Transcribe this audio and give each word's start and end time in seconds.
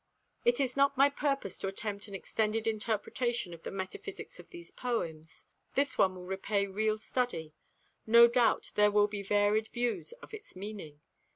It 0.43 0.59
is 0.59 0.75
not 0.75 0.97
my 0.97 1.11
purpose 1.11 1.59
to 1.59 1.67
attempt 1.67 2.07
an 2.07 2.15
extended 2.15 2.65
interpretation 2.65 3.53
of 3.53 3.61
the 3.61 3.69
metaphysics 3.69 4.39
of 4.39 4.49
these 4.49 4.71
poems. 4.71 5.45
This 5.75 5.95
one 5.95 6.15
will 6.15 6.25
repay 6.25 6.65
real 6.65 6.97
study. 6.97 7.53
No 8.07 8.27
doubt 8.27 8.71
there 8.73 8.89
will 8.89 9.07
be 9.07 9.21
varied 9.21 9.67
views 9.67 10.13
of 10.13 10.33
its 10.33 10.55
meaning. 10.55 11.01